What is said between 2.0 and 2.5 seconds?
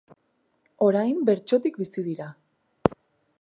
dira.